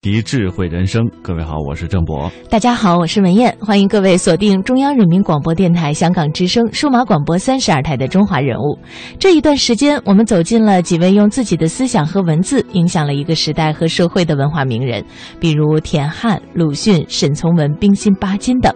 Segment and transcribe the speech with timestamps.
[0.00, 2.30] 迪智慧人生，各位好，我是郑博。
[2.48, 8.78] 大家好，我是文艳，欢迎各位锁定中央人民广播电台香港之声数码广播三十二台的《中华人物》。
[9.18, 15.04] 这一段时间，我们走进了几位用自己的思想和文字影响了一个时代和社会的文化名人，
[15.40, 18.72] 比如田汉、鲁迅、沈从文、冰心、巴金等。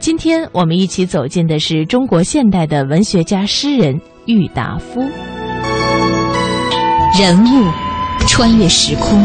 [0.00, 3.96] 今天我们一起走进的是中国现代的文学家、诗人
[4.26, 5.00] 郁达夫。
[7.16, 7.70] 人物
[8.26, 9.24] 穿越时空。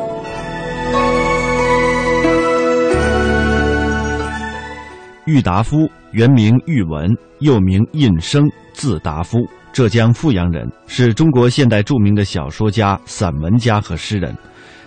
[5.31, 9.39] 郁达夫原名郁文，又名印生，字达夫。
[9.71, 14.35] 浙江富阳人，是中国现代著名的小说家、散文家和诗人。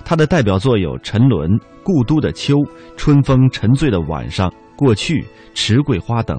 [0.05, 1.51] 他的代表作有《沉沦》
[1.83, 2.57] 《故都的秋》
[2.95, 5.23] 《春风沉醉的晚上》《过去》
[5.55, 6.39] 《迟桂花》等。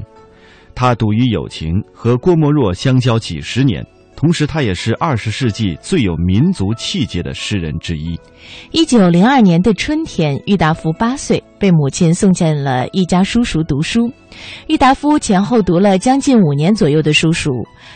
[0.76, 3.84] 他笃于友情，和郭沫若相交几十年。
[4.16, 8.18] 同时，他也是二十世纪最有民族气节的诗人之一。
[8.72, 14.12] 一九零二年的春天，郁达夫八岁，被母亲送进了一家叔叔读书。
[14.68, 17.52] 郁达夫前后读了将近五年左右的叔叔。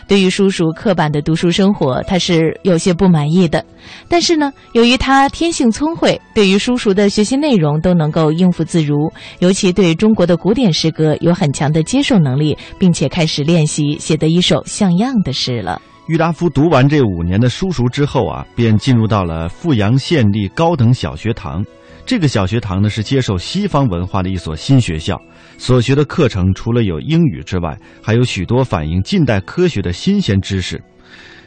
[0.08, 3.64] 对于叔叔刻板的读书生活，他是有些不满意的。
[4.08, 15.82] 但是呢，由于他天性聪慧，对于叔叔的学习内容都能够应付自如，尤其对中国的古典诗歌有很强的接受能力，并且开始练习，写得一首像样的诗了。
[16.10, 21.64] 郁达夫读完这五年的书塾之后啊，便进入到了富阳县立高等小学堂。
[22.04, 25.22] 这个小学堂呢，是接受西方文化的一所新学校。
[25.60, 30.84] 所学的课程除了有英语之外，还有许多反映近代科学的新鲜知识。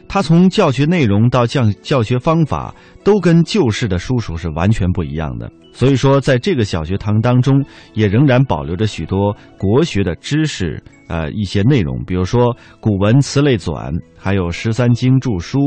[0.07, 5.51] 他从教学内容到教教学方法，都跟旧式的叔叔是完全不一样的。
[5.73, 10.81] 所以说，在这个小学堂当中，也仍然保留着许多国学的知识。
[11.09, 15.59] 呃，一些内容，比如说古文词类纂，还有十三经注疏，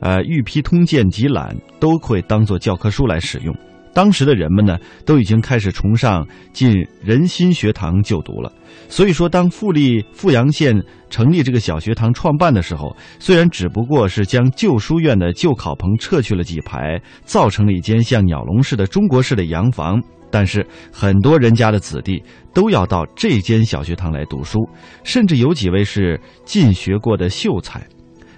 [0.00, 3.56] 呃，玉批通鉴集览，都会当做教科书来使用。
[3.94, 4.76] 当时的人们呢，
[5.06, 8.52] 都已经开始崇尚进仁心学堂就读了。
[8.90, 10.74] 所以说，当富力富阳县
[11.08, 20.02] 成立这个小学堂创办的时候，虽然只不过是将旧书院的旧考棚撤去了几排，造成了一间像鸟笼似的中国式的洋房。
[20.32, 24.58] 但是很多人家的子弟都要到这间小学堂来读书，
[25.02, 27.84] 甚至有几位是进学过的秀才，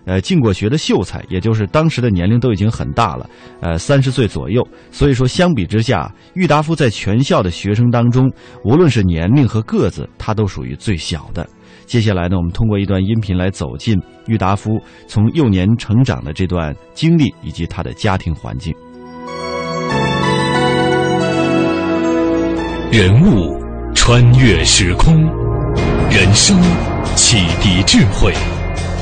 [0.05, 3.29] 呃，进过学的秀才，也就是当时的年龄都已经很大了，
[3.61, 4.67] 呃，三十岁左右。
[4.91, 8.31] 所以说，相比之下，郁达夫在全校的学生当中，
[8.65, 11.47] 无论是年龄和个子，他都属于最小的。
[11.87, 18.75] 接下来呢，我们通过一段音频来走进郁达夫从幼年成长的这段经历以及他的家庭环境。
[22.91, 23.59] 人物
[23.95, 25.15] 穿越时空，
[26.11, 26.61] 人生
[27.15, 28.33] 启迪智慧，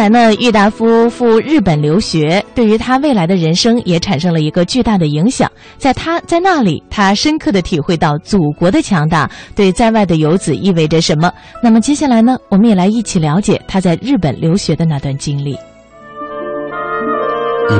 [0.00, 5.50] 来呢，郁达夫赴日本留学，对于他未来的人生也产生了一个巨大的影响。
[5.76, 11.30] 在他在那里，他深刻的体会到祖国的强大对在外的游子意味着什么。
[11.62, 15.50] 那么接下来呢，我们也来一起了解他在日本留学的那段经历。
[15.50, 15.56] 一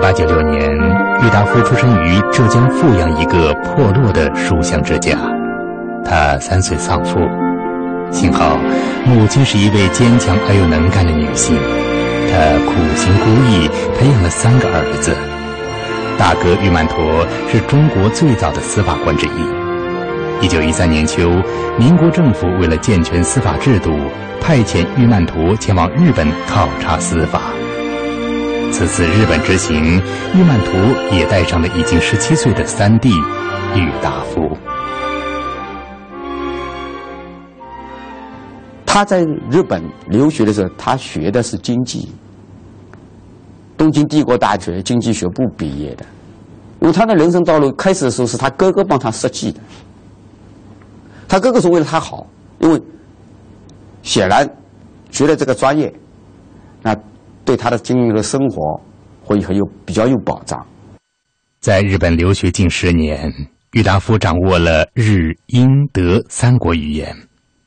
[0.02, 0.60] 八九六年，
[1.24, 5.16] 郁达夫出生于浙江富阳一个破落的书香之家，
[6.04, 7.18] 他三岁丧父，
[8.10, 8.58] 幸好
[9.06, 11.56] 母亲是一位坚强而又能干的女性。
[12.32, 13.68] 他苦心孤诣
[13.98, 15.16] 培养了三个儿子。
[16.16, 20.44] 大哥玉曼陀是中国最早的司法官之一。
[20.44, 21.28] 一九一三年秋，
[21.78, 23.98] 民国政府为了健全司法制度，
[24.40, 27.40] 派遣玉曼陀前往日本考察司法。
[28.72, 30.00] 此次日本之行，
[30.34, 33.10] 玉曼陀也带上了已经十七岁的三弟
[33.74, 34.56] 郁达夫。
[38.92, 42.08] 他在日本留学的时候，他学的是经济，
[43.76, 46.04] 东京帝国大学经济学部毕业的。
[46.80, 49.60] 因为他的人生道路开始的时候是他哥哥帮他设计的，
[51.28, 52.26] 他哥哥是为了他好，
[52.58, 52.82] 因为
[54.02, 54.44] 显然
[55.12, 55.94] 学了这个专业，
[56.82, 56.92] 那
[57.44, 58.80] 对他的经营的生活
[59.22, 60.66] 会很有比较有保障。
[61.60, 63.32] 在日本留学近十年，
[63.70, 67.14] 郁达夫掌握了日、英、德三国语言，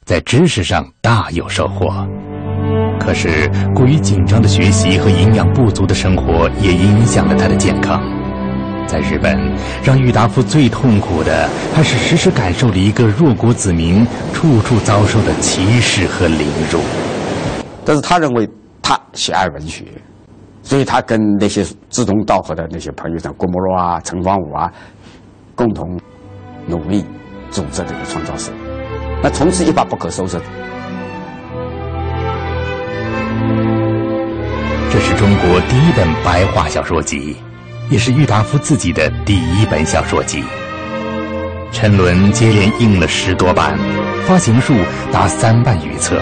[0.06, 2.08] 在知识上大有收获。
[3.00, 8.02] 可是，过于紧张的学习和营养不足的生活也影响了他的健康。
[8.88, 9.38] 在日本，
[9.84, 16.80] 让郁达夫最痛苦的，还是时时感受着一个弱国子民处处遭受的歧视和凌辱。
[17.86, 18.48] 但是他认为
[18.82, 19.86] 他喜爱文学，
[20.62, 24.72] 所以他跟那些志同道合的那些朋友，像郭沫若啊、陈光武啊。
[25.56, 26.00] 共同
[26.66, 27.06] 努力
[27.52, 28.52] 组织这个创造社，
[29.24, 30.38] 那从此一发不可收拾。
[34.92, 37.38] 这是中国第一本白话小说集，
[37.90, 40.44] 也是郁达夫自己的第一本小说集。
[41.72, 43.80] 沉沦接连印了十多版，
[44.28, 44.74] 发行数
[45.12, 46.22] 达三万余册。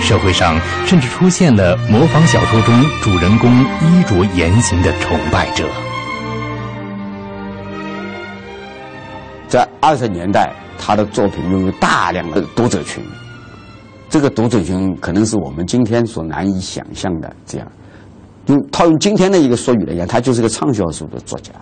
[0.00, 5.68] 社会上甚至出现了模仿小说中主人公衣着言行的崇拜者。
[9.46, 10.50] 在二十年代，
[10.80, 13.04] 他的作品拥有大量的读者群，
[14.08, 17.36] 这个读者群可能是我们今天所难以想象的。
[17.44, 17.72] 这样，
[18.46, 21.52] 用套用今天的一个说语来讲，他就是个畅销书的作家，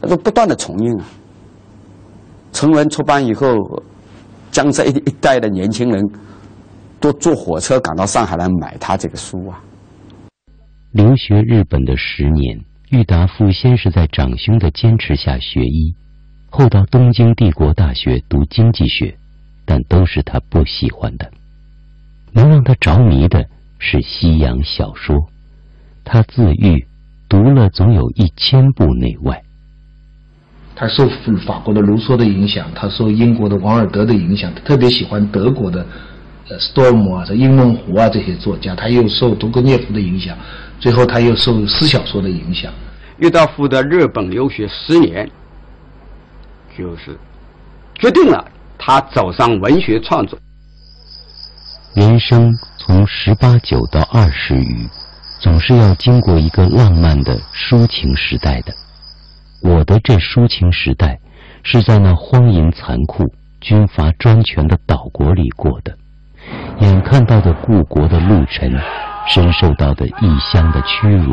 [0.00, 1.04] 他都不断的重印啊。
[2.52, 3.56] 成文出版以后，
[4.52, 6.02] 江浙一一代的年轻人
[7.00, 9.60] 都坐火车赶到上海来买他这个书啊。
[10.92, 15.94] 留学日本的十年，郁达夫先是在长兄的坚持下学医。
[16.56, 19.14] 后到东京帝国大学读经济学，
[19.66, 21.30] 但都是他不喜欢的。
[22.32, 23.44] 能让他着迷的
[23.78, 25.28] 是西洋小说，
[26.02, 26.86] 他自喻
[27.28, 29.42] 读了总有一千部内外。
[30.74, 31.06] 他受
[31.46, 35.86] 法国的卢梭的影响，他受英国的王尔德的影响，他特别喜欢德国的
[36.48, 38.74] 呃斯多姆啊、这英梦湖啊这些作家。
[38.74, 40.34] 他又受屠格涅夫的影响，
[40.80, 42.72] 最后他又受私小说的影响。
[43.18, 45.30] 郁达夫的日本留学十年。
[46.76, 47.18] 就是
[47.94, 48.44] 决定了
[48.78, 50.38] 他走上文学创作。
[51.94, 54.86] 人生从十八九到二十余，
[55.40, 58.74] 总是要经过一个浪漫的抒情时代的。
[59.62, 61.18] 我的这抒情时代，
[61.62, 63.24] 是在那荒淫残酷、
[63.60, 65.96] 军阀专权的岛国里过的。
[66.80, 68.70] 眼看到的故国的陆沉，
[69.26, 71.32] 深受到的异乡的屈辱，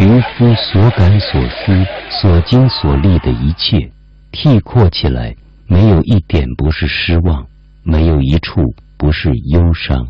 [0.00, 3.88] 渔夫所感所思、所经所历的一切。
[4.32, 5.36] 替阔起来，
[5.66, 7.46] 没有一点不是失望，
[7.84, 10.08] 没有一处不是忧伤。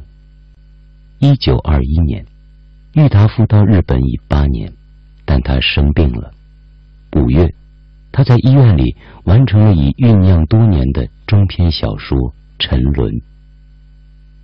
[1.19, 2.25] 一九二一年，
[2.95, 4.73] 郁达夫到日本已八年，
[5.25, 6.33] 但他生病了。
[7.17, 7.53] 五月，
[8.13, 12.17] 他在医院里完成了已酝酿多年的中篇小说
[12.59, 13.13] 《沉沦》。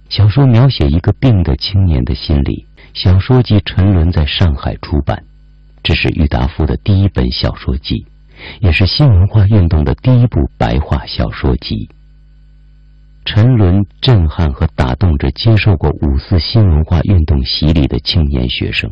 [0.08, 2.66] 小说描写一个病的青年的心理。
[2.94, 5.24] 小说集《沉沦》在上海出版，
[5.82, 8.06] 这是郁达夫的第一本小说集。
[8.60, 11.88] 也是新文化运动的第一部白话小说集。
[13.30, 18.90] 《沉沦》震撼和打动着接受过五四新文化运动洗礼的青年学生。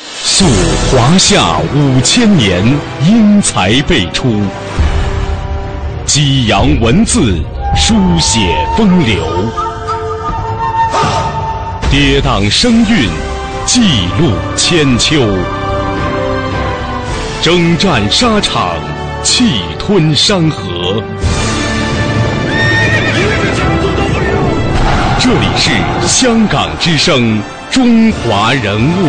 [0.00, 0.44] 溯
[0.90, 2.64] 华夏五千年，
[3.04, 4.28] 英才辈出；
[6.06, 7.42] 激扬文字，
[7.74, 9.18] 书写风流；
[11.90, 13.10] 跌宕声韵，
[13.66, 13.80] 记
[14.20, 15.57] 录千秋。
[17.40, 18.76] 征战沙场，
[19.22, 19.44] 气
[19.78, 21.00] 吞山河。
[25.20, 25.70] 这里是
[26.04, 29.08] 香港之声，中华人物。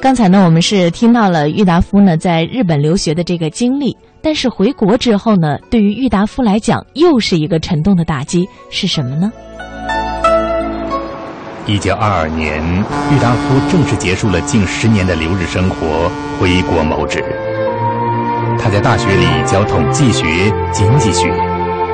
[0.00, 9.30] 刚才呢，我们是听到了郁达夫呢在日本留学的这个经历，但是回国之后呢，对于郁达夫来讲又是一个沉重的打击，是什么呢？
[11.66, 12.62] 一九二二年，
[13.10, 16.08] 郁达夫正式结束了近十年的留日生活，
[16.38, 17.24] 回国谋职。
[18.56, 20.24] 他在大学里教统计学、
[20.70, 21.28] 经济学，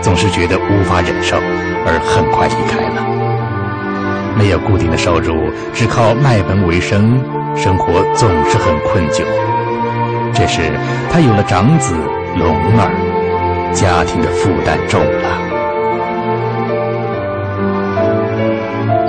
[0.03, 1.39] 总是觉得无法忍受，
[1.87, 4.37] 而很快离开了。
[4.37, 7.19] 没有固定的收入，只靠卖本为生，
[7.57, 9.25] 生活总是很困窘。
[10.35, 10.71] 这时，
[11.11, 11.95] 他有了长子
[12.37, 12.47] 龙
[12.79, 12.93] 儿，
[13.73, 15.52] 家庭的负担重了。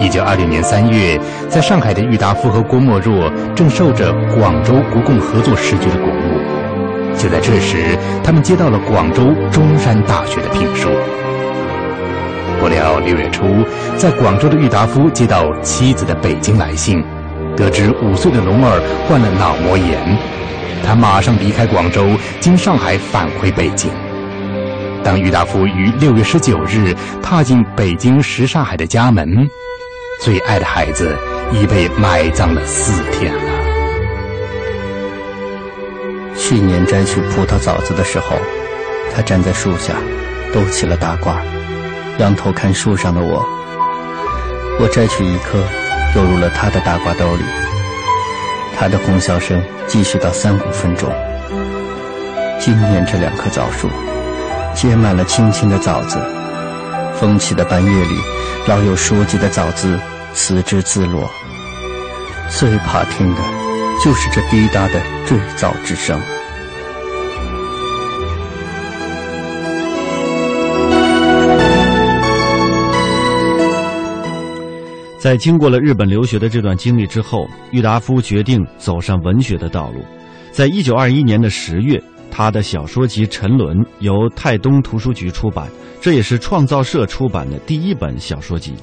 [0.04, 1.18] 一九二六年三月，
[1.48, 7.18] 在上海的郁达夫和郭沫若正受着广州国共合作时局的鼓舞。
[7.18, 10.90] 就在这时，他们接到了广州中山大学的聘书。
[12.60, 13.46] 不料六月初，
[13.96, 17.02] 在广州的郁达夫接到妻子的北京来信，
[17.56, 20.18] 得知五岁的龙儿患了脑膜炎，
[20.86, 22.06] 他马上离开广州，
[22.42, 23.90] 经上海返回北京。
[25.02, 29.48] 当郁达夫于六月十九日踏进北京什刹海的家门。
[30.22, 31.18] 最爱的孩子
[31.52, 33.42] 已被埋葬了四天了。
[36.38, 38.36] 去年摘取葡萄枣子的时候，
[39.14, 39.94] 他站在树下，
[40.54, 41.38] 兜起了大褂，
[42.20, 43.46] 仰头看树上的我。
[44.80, 45.64] 我摘取一颗，
[46.14, 47.44] 丢入了他的大褂兜里。
[48.76, 51.12] 他的哄笑声继续到三五分钟。
[52.60, 53.90] 今年这两棵枣树，
[54.74, 56.18] 结满了青青的枣子，
[57.14, 58.18] 风起的半月里，
[58.66, 60.00] 老有熟极的枣子
[60.34, 61.30] 辞枝自落。
[62.50, 63.42] 最怕听的，
[64.04, 66.20] 就是这滴答的坠枣之声。
[75.20, 80.04] 在经过了日本留学的这段经历之后，郁达夫决定走上文学的道路。
[80.52, 82.02] 在一九二一年的十月，
[82.36, 85.68] 他的小说集《沉沦》由泰东图书局出版，
[86.02, 88.74] 这也是创造社出版的第一本小说集。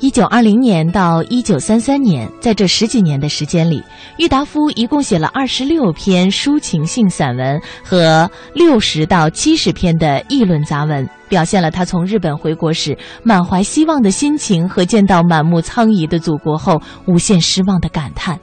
[0.00, 3.80] 一九二零年到一九三三年，在这十几年的时间里，
[4.18, 11.08] 郁达夫一共写了二十六篇抒情性散文和六十到七十篇的议论杂文。
[11.28, 18.38] 表现了他从日本回国时满怀希望的心情和见到满目苍夷的祖国后无限失望的感叹，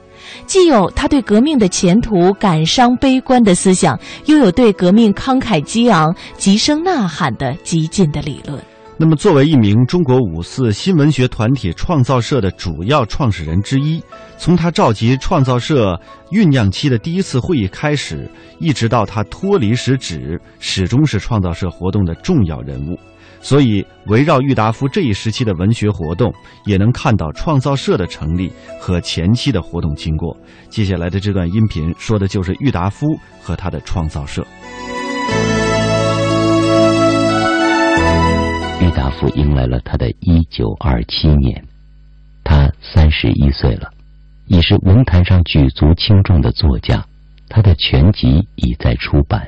[0.46, 8.62] 既有他对革命的前途感伤悲观的思想，又有对革命慷慨激昂、急声呐喊的激进的理论。
[8.96, 14.00] 那么，作为一名中国五四新文学团体创造社的主要创始人之一，
[14.38, 16.00] 从他召集创造社
[16.30, 22.96] 酝酿期的第一次会议开始，一直到他脱离时止，始终是创造社活动的重要人物。
[23.44, 26.32] 所以，围绕郁达夫这一时期的文学活动，
[26.64, 30.34] 也能看到创造社的成立和前期的活动经过。
[30.70, 33.06] 接下来的这段音频说的就是郁达夫
[33.42, 34.42] 和他的创造社。
[38.80, 41.62] 郁达夫迎来了他的一九二七年，
[42.42, 43.90] 他三十一岁了，
[44.46, 47.04] 已是文坛上举足轻重的作家。
[47.50, 49.46] 他的全集已在出版。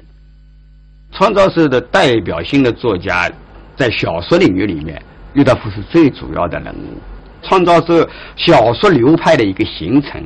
[1.13, 3.33] 创造社的代表性的作家，
[3.77, 5.01] 在小说领域里面，
[5.35, 6.99] 郁达夫是最主要的人物。
[7.43, 10.21] 创造社小说流派的一个形成，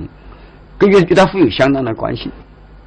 [0.78, 2.30] 跟郁郁达夫有相当的关系。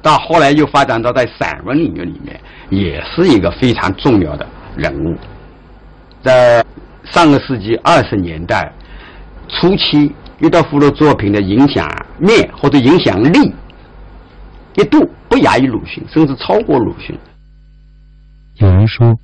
[0.02, 5.16] 到后来又发展到在散文领域里面，也是一个非常重要的人物。
[6.22, 6.64] 在
[7.04, 8.72] 上个世纪二十年代
[9.48, 13.54] 初期，郁达夫的作品的影响面或者影响力
[14.76, 17.16] 一度不亚于鲁迅，甚至超过鲁迅。
[18.56, 19.14] 有人说，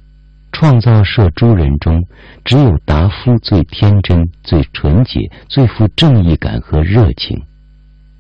[0.61, 2.05] 创造社诸人中，
[2.45, 7.45] 只有达夫最天真、最纯洁、最富正义感和热情。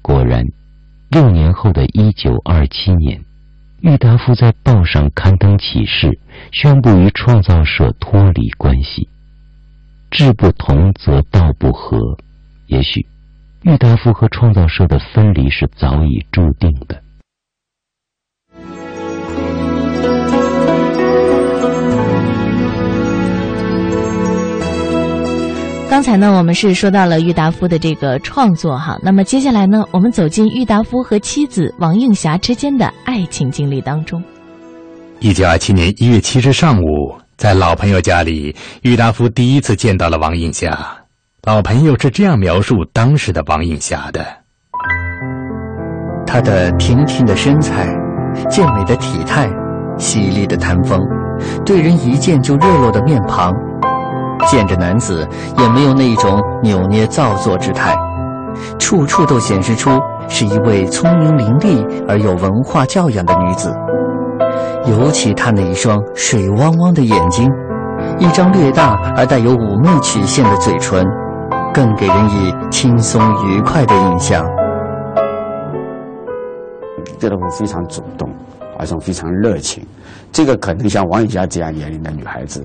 [0.00, 0.46] 果然，
[1.10, 3.20] 六年后的一九二七年。
[3.82, 6.18] 郁达夫在报上刊登启事，
[6.50, 9.06] 宣布与创造社脱离关系。
[10.10, 12.16] 志不同则道不合，
[12.68, 13.04] 也许
[13.64, 17.02] 郁达夫和创造社的分离是早已注定的。
[26.00, 34.24] 刚才呢，我们是说到了郁达夫的这个创作哈，那么接下来呢，我们走进郁达夫和妻子王映霞之间的爱情经历当中。
[35.18, 40.74] 一九二七年一月七日上午，在老朋友家里，郁达夫第一次见到了王映霞。
[41.42, 44.24] 老朋友是这样描述当时的王映霞的：
[46.26, 47.86] 她的挺挺的身材，
[48.48, 49.50] 健美的体态，
[49.98, 50.98] 犀利的谈风，
[51.62, 53.52] 对人一见就热络的面庞。
[54.46, 55.26] 见着男子
[55.58, 57.96] 也没有那一种扭捏造作之态，
[58.78, 59.90] 处处都显示出
[60.28, 63.74] 是一位聪明伶俐而有文化教养的女子。
[64.86, 67.48] 尤其她那一双水汪汪的眼睛，
[68.18, 71.04] 一张略大而带有妩媚曲线的嘴唇，
[71.72, 74.44] 更给人以轻松愉快的印象。
[77.22, 78.30] 郁达夫非常主动，
[78.78, 79.86] 而且非常热情，
[80.32, 82.64] 这个可能像王雨佳这样年龄的女孩子，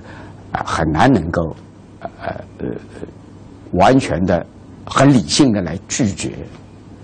[0.53, 1.53] 啊，很难能够。
[2.21, 2.27] 呃
[2.59, 3.07] 呃呃，
[3.73, 4.45] 完全的、
[4.85, 6.31] 很理性的来拒绝，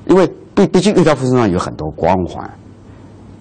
[0.06, 2.50] 因为毕毕竟郁达夫身上有很多光环，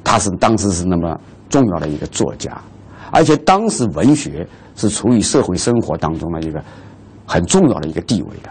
[0.02, 2.50] 他是当时是那么重要的一个作家，
[3.10, 6.62] 而且当时文学是处于社会生活当中的一个
[7.26, 8.50] 很重要的一个地位的。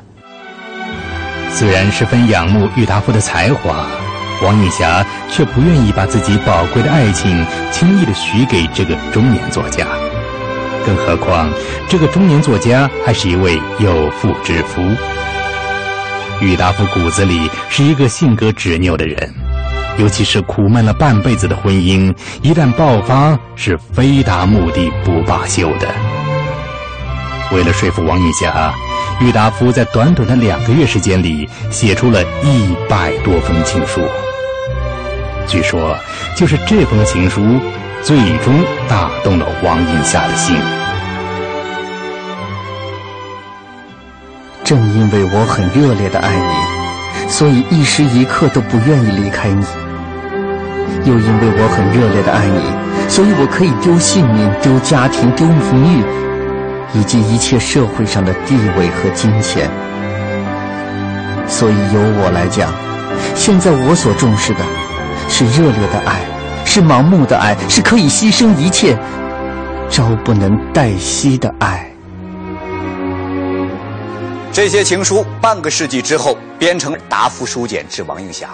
[1.49, 3.87] 虽然十分仰慕郁达夫的才华，
[4.43, 9.87] 王映霞却不愿意把自己宝贵的爱情轻易的许给这个中年作家。
[10.85, 11.49] 更何况，
[11.87, 14.81] 这个中年作家还是一位有妇之夫。
[16.41, 19.33] 郁达夫骨子里是一个性格执拗的人，
[19.97, 25.87] 尤其是苦闷了半辈子的婚姻，一旦爆发，是非达目的不罢休的。
[27.51, 28.73] 为了说服王映霞，
[29.19, 34.01] 郁达夫在短短的两个月时间里写出了一百多封情书。
[35.47, 35.97] 据说，
[36.35, 37.59] 就是这封情书，
[38.01, 40.55] 最终打动了王银霞的心。
[44.63, 49.65] 正因为我很热烈的爱你，所以一时一刻都不愿意离开你。
[51.05, 56.03] 又因为我很热烈的爱你，所以我可以丢性命、丢家庭、丢名誉，
[56.93, 59.69] 以及一切社会上的地位和金钱。
[61.47, 62.71] 所以由我来讲，
[63.33, 64.59] 现在我所重视的，
[65.27, 66.21] 是热烈的爱，
[66.71, 68.95] 是盲目的爱，是可以牺牲一切、
[69.89, 71.91] 朝不能待夕的爱。
[74.53, 78.51] 这些情书半个世纪之后编成答复书简致王映霞。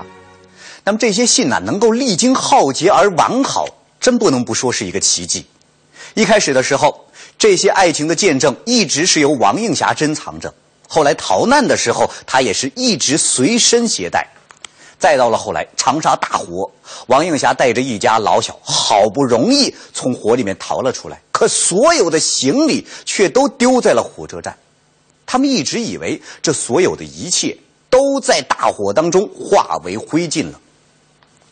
[0.85, 3.65] 那么这些信呢，能够历经浩劫而完好，
[3.99, 5.45] 真不能不说是一个奇迹。
[6.13, 7.05] 一开始的时候，
[7.37, 10.49] 这些爱情的见证一直是由王映霞珍藏着；
[10.87, 14.25] 后来逃难的时候，她也是一直随身携带。
[14.97, 16.69] 再到了后来长沙大火，
[17.07, 24.55] 王映霞带着一家老小，好不容易从火里面逃了出来，可所有的行李却都丢在了火车站。
[25.25, 27.57] 他们一直以为这所有的一切
[27.89, 30.59] 都在大火当中化为灰烬了。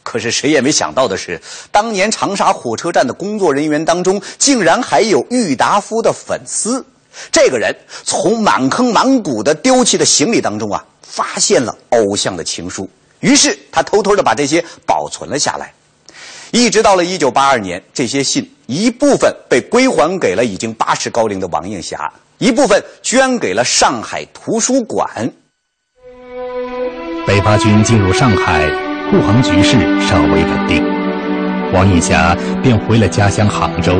[0.03, 6.85] 可是谁也没想到的是，当年长沙火车站的工作人员当中，竟然还有郁达夫的粉丝。
[7.31, 12.89] 这个人从满坑满谷的丢弃的行李当中啊，发现了偶像的情书，
[13.23, 15.73] 于是他偷偷的把这些保存了下来。
[16.51, 25.09] 一直到了一九八二年，这些信一部分被归还给了已经八十高龄的王映霞，一部分捐给了上海图书馆。
[27.25, 28.69] 北伐军进入上海。
[29.11, 30.81] 护航局势稍微稳定，
[31.71, 33.93] 王映霞便回了家乡杭州。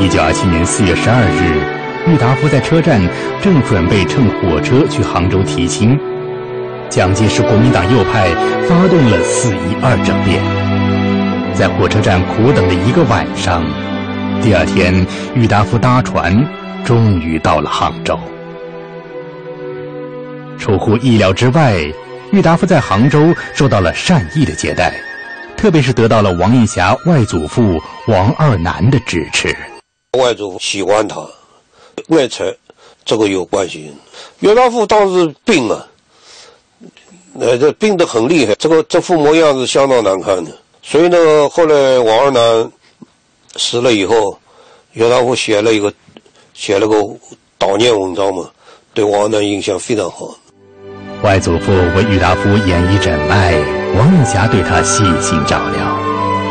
[0.00, 3.00] 一九二七年四月十二日，郁达夫在车站
[3.40, 5.96] 正准备乘火车去杭州提亲，
[6.90, 8.30] 蒋介石国民党右派
[8.66, 10.42] 发动了四一二政变，
[11.54, 13.62] 在火车站苦等了一个晚上。
[14.42, 16.34] 第二天，郁达夫搭船，
[16.84, 18.18] 终于到了杭州。
[20.58, 21.80] 出乎意料之外。
[22.30, 24.92] 郁达夫在杭州受到了善意的接待，
[25.56, 29.56] 特别是得到了王映霞外祖父王二南的支持。
[30.18, 31.26] 外祖父喜欢他，
[32.08, 32.54] 外财
[33.02, 33.94] 这个有关系。
[34.40, 35.88] 郁达夫当时病了，
[37.40, 40.50] 呃，这病得很厉害，这个这副模样是相当难看的。
[40.82, 41.16] 所以呢，
[41.50, 42.70] 后来王二南
[43.56, 44.38] 死了以后，
[44.92, 45.92] 郁达夫写了一个
[46.54, 46.96] 写了个
[47.58, 48.48] 悼念文章嘛，
[48.94, 50.34] 对王二南印象非常好。
[51.22, 53.52] 外祖父为郁达夫演绎诊脉，
[53.96, 55.98] 王映霞对他细心照料。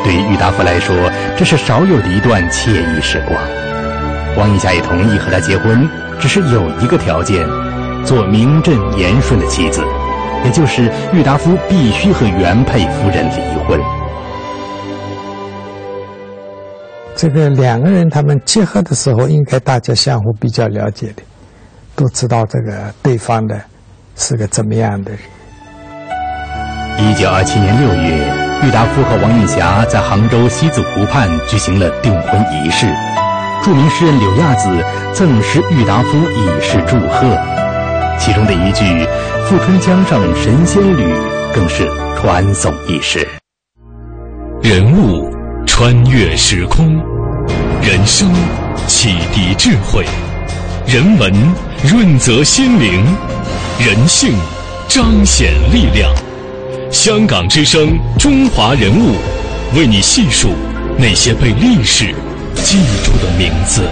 [0.04, 0.96] 对郁达夫来说，
[1.38, 3.38] 这是少有的一段惬意时光。
[4.38, 7.48] 王映霞也同意和他结婚，只是有一个条件：
[8.06, 9.82] 做名正言顺的妻子，
[10.46, 13.80] 也就是郁达夫必须和原配夫人离婚。
[17.16, 21.24] 这个两个人他们结合的时候，应该大家相互比较了解的，
[21.96, 23.60] 都知道这个对方的。
[24.20, 25.20] 是个怎么样的人？
[26.98, 32.88] 一九二七年六月，郁达夫和王映霞在杭州西子湖畔举行了订婚仪式。
[33.64, 37.38] 著名诗人柳亚子赠诗郁达夫以示祝贺，
[38.20, 38.84] 其中的一句
[39.48, 41.04] “富春江上神仙侣”
[41.54, 43.26] 更是传颂一时。
[44.62, 45.30] 人物
[45.66, 46.98] 穿越时空，
[47.82, 48.30] 人生
[48.88, 50.06] 启迪智慧，
[50.86, 51.32] 人文
[51.84, 53.04] 润泽心灵。
[53.80, 54.34] 人性
[54.88, 56.12] 彰显力量，
[56.92, 59.14] 香港之声，中华人物，
[59.78, 60.50] 为你细数
[60.98, 62.16] 那些被历史
[62.56, 63.84] 记住的名字。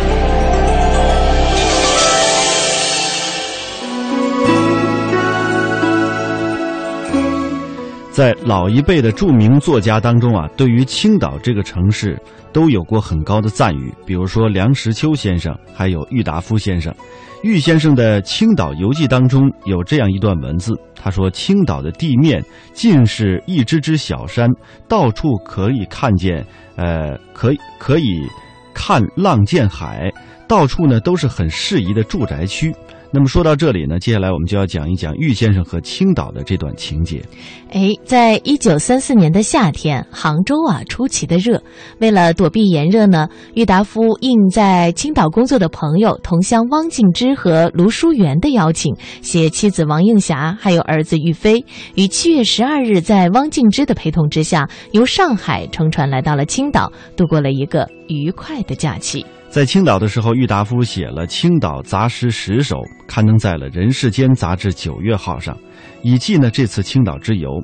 [8.15, 12.17] 在老一辈的著名作家当中啊，对于青岛这个城市
[12.54, 16.95] 都有过很高的赞誉，比如说梁实秋先生，还有郁达夫先生。
[17.43, 24.49] 郁先生的《青岛游记》当中有这样一段文字，他说：“青岛的地面尽是一只只小山，
[24.88, 26.41] 到处可以看见，
[26.78, 28.25] 呃，可以可以
[28.73, 30.10] 看浪见海，
[30.47, 32.73] 到处呢都是很适宜的住宅区。”
[33.15, 37.23] 那么说到这里呢，接下来我们就要讲一讲郁先生和青岛的这段情节。
[37.71, 41.63] 哎，在一九三四年的夏天，杭州啊出奇的热。
[41.99, 51.63] 为了躲避炎热呢，郁达夫应在青岛工作的朋友同乡汪敬之和卢淑媛的邀请，携妻子王映霞还有儿子郁飞，
[51.95, 59.25] 于七月十二日在汪敬之的陪同之下，由上海乘船来到了青岛，度过了一个愉快的假期。
[59.56, 62.76] 在青岛的时候，郁达夫写了《青岛杂诗十首》，
[63.08, 65.58] 刊登在了《人世间》杂志九月号上，
[66.02, 67.63] 以记呢这次青岛之游。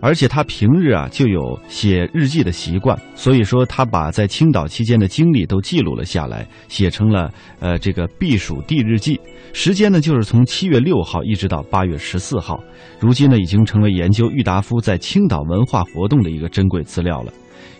[0.00, 7.28] 而且他平日啊就有写日记的习惯，所以说他把在青岛期间的经历都记录了下来，写成了
[7.58, 9.20] 呃这个避暑地日记。
[9.52, 12.62] 时间呢就是从七月六号一直到八月十四号，
[13.00, 17.32] 如今呢已经成为研究郁达夫在青岛文化活动的一个珍贵资料了。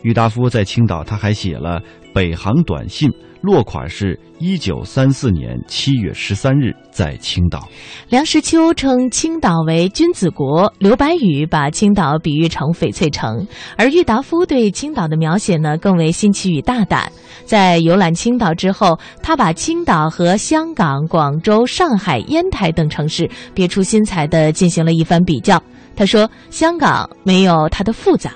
[0.03, 1.81] 郁达夫在青岛，他还写了
[2.12, 3.09] 北航短信。
[3.42, 7.68] 落款是一九三四年七月十三日，在青岛。
[8.09, 13.44] 梁实秋称青岛为君子国，刘白羽把青岛比喻成翡翠城，
[13.76, 17.11] 而郁达夫对青岛的描写呢更为新奇与大胆。
[17.44, 25.61] 在游览青岛之后，他把青岛和香港、广州、上海、烟台等城市别出心裁地进行了一番比较。
[25.96, 28.33] 他说：“香港没有它的复杂。”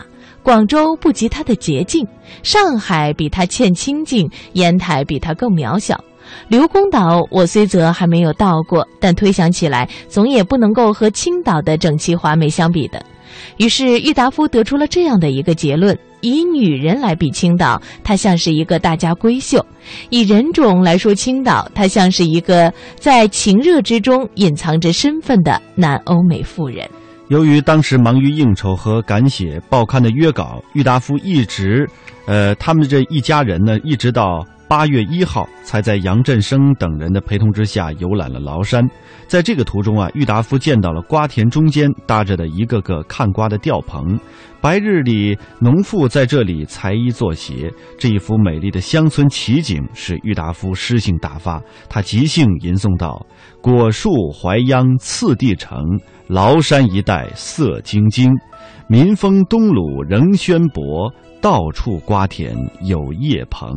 [0.46, 2.06] 广州不及它的洁净，
[2.44, 6.00] 上海比它欠清净，烟台比它更渺小。
[6.46, 13.04] 刘公岛我虽则还没有到过，但推想起来，总也不能够和青岛的整齐华美相比的。
[13.56, 19.60] 于是郁达夫得出了这样的一个结论：以女人来比青岛，它像是一个大家闺秀；
[20.10, 26.88] 以人种来说青岛，它像是一个在情热之中隐藏着身份的南欧美妇人。
[27.28, 31.88] 由于当时忙于应酬和赶写报刊的约稿，郁达夫一直，
[32.26, 38.84] 呃，他们这一家人呢，一直到八月一号，才在杨振声等人的陪同之下游览了崂山。
[39.28, 44.18] 在这个途中啊，郁达夫见到了瓜田中间搭着的一个个看瓜的吊棚，
[44.60, 47.72] 白日里农妇在这里裁衣做鞋。
[47.98, 53.24] 这一幅美丽的乡村奇景使郁达夫诗兴大发，他即兴吟诵道
[53.62, 55.78] ：“果树淮秧次第成。”
[56.28, 58.28] 崂山一带色晶晶，
[58.88, 62.52] 民风东鲁仍轩博，到处瓜田
[62.82, 63.70] 有叶棚。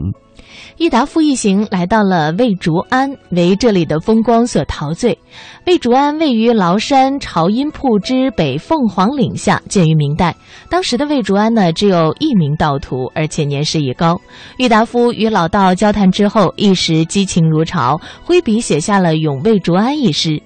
[0.77, 5.17] 郁达夫一行来到了魏竹庵，为这里的风光所陶醉。
[5.65, 10.35] 魏竹庵位于崂山朝阴铺之北凤凰岭下，建于明代。
[10.69, 14.19] 当时的魏竹庵呢，只有一名道徒，而且年事已高。
[14.57, 20.41] 郁达夫与老道交谈之后，一时激情如潮，挥笔写下了《咏魏竹庵》一诗。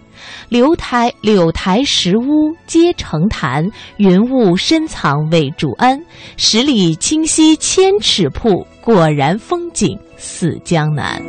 [0.49, 5.99] 柳台柳台石屋皆成潭，云雾深藏未竹庵。
[6.37, 11.21] 十里清溪千尺瀑，果然风景似江南。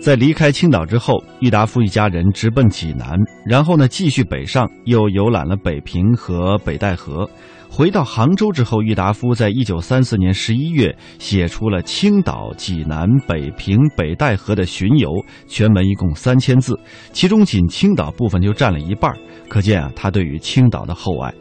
[0.00, 7.28] 在离开青岛之后，郁达夫一家人直奔济南，然后呢继续北上，又游览了北平和北戴河。
[7.70, 15.10] 回到杭州之后，郁达夫在一九三四年十一月写出了青岛、济南、北平、北戴河的巡游，
[15.46, 16.78] 全文一共三千字，
[17.12, 19.12] 其中仅青岛部分就占了一半，
[19.48, 21.32] 可见啊他对于青岛的厚爱。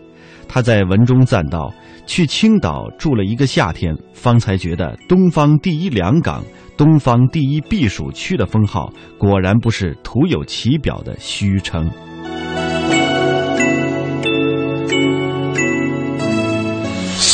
[0.47, 1.73] 他在文中赞道
[2.05, 6.43] ：“去青岛住了一个夏天，方才觉得东方第一良港、
[6.77, 11.89] 东方第一避暑区的封号，果然不是徒有其表的虚称。”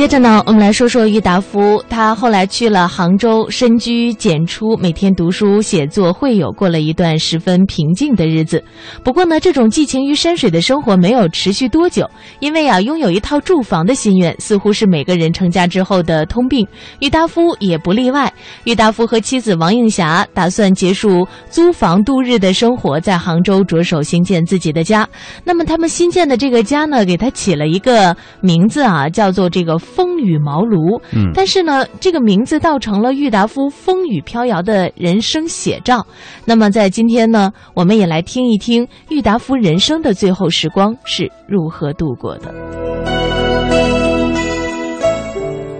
[0.00, 1.84] 接着呢，我们来说说郁达夫。
[1.90, 8.64] 他后来去了杭州，深居简出，每天读书写作会友，过了一段十分平静的日子。
[9.04, 12.08] 不过呢，这种寄情于山水的生活没有持续多久，
[12.38, 16.66] 因为啊，拥有一套住房的心愿似乎是每个人成家之后的通病。
[17.00, 18.32] 郁达夫也不例外。
[18.64, 25.06] 郁达夫和妻子王映霞打算结束租房度日的生活，在杭州着手兴建自己的家。
[25.44, 29.78] 那么他们新建的这个家呢，给他起了一个名字啊，叫做这个。
[29.94, 36.06] 风雨茅庐，嗯，但是呢，这个名字倒成了郁达夫风雨飘摇的人生写照。
[36.44, 42.54] 那么，在今天呢，我们也来听一听郁达夫人生的最后时光是如何度过的。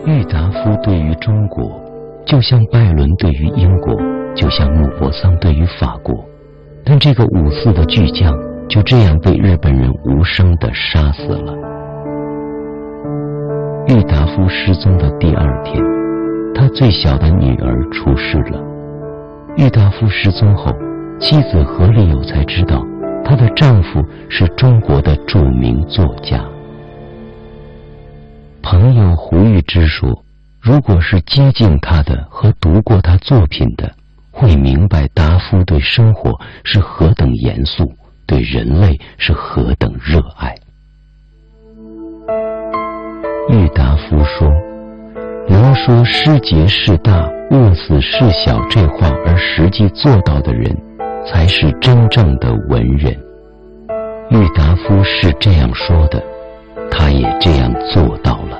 [0.06, 1.80] 郁达夫对于中国，
[2.26, 3.94] 就像拜伦对于英国，
[4.34, 6.14] 就像穆泊桑对于法国，
[6.84, 8.34] 但这个五四的巨匠
[8.68, 11.79] 就这样被日本人无声的杀死了。
[13.90, 15.82] 郁达夫失踪的第二天，
[16.54, 18.62] 他最小的女儿出事了。
[19.56, 20.70] 郁达夫失踪后，
[21.18, 22.86] 妻子何丽友才知道，
[23.24, 26.40] 她的丈夫是中国的著名作家。
[28.62, 30.22] 朋友胡玉芝说
[30.62, 33.92] ：“如果是接近他的和读过他作品的，
[34.30, 36.30] 会明白达夫对生活
[36.62, 37.92] 是何等严肃，
[38.24, 40.54] 对人类是何等热爱。”
[43.52, 44.48] 郁达夫说
[45.50, 50.72] ：“能说失节事大，饿死事小这话而实际做到的人，
[51.26, 53.12] 才是真正的文人。”
[54.30, 56.22] 郁达夫是这样说的，
[56.92, 58.56] 他也这样做到了。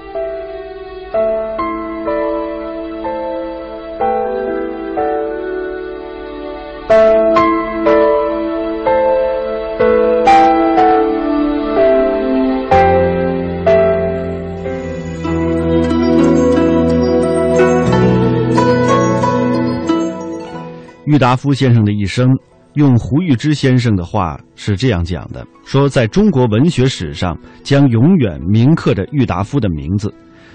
[21.21, 22.27] 达夫先生的一生，
[22.75, 30.09] 用胡玉芝先生的话是这样讲的：说在中国文学史上，将永远铭刻着郁达夫的名字；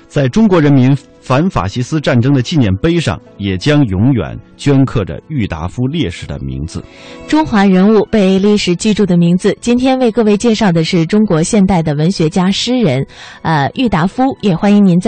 [0.08, 6.84] 在中国人民反法西斯战争的纪念碑上，也将永远镌刻着郁达夫烈士的名字。
[7.28, 13.06] 中华人物被历史记住的名字，今天为各位介绍的是中国现代的文学家、诗人，
[13.44, 14.24] 呃，郁达夫。
[14.42, 15.04] 也欢迎您在。